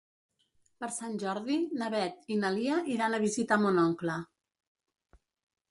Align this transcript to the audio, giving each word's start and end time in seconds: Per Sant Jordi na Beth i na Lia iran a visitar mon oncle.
Per 0.83 0.87
Sant 0.95 1.17
Jordi 1.23 1.57
na 1.81 1.89
Beth 1.95 2.25
i 2.35 2.39
na 2.45 2.51
Lia 2.57 2.81
iran 2.95 3.17
a 3.17 3.21
visitar 3.27 3.61
mon 3.67 3.81
oncle. 3.87 4.19